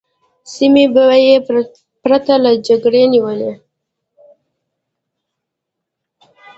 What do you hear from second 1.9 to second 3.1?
پرته له جګړې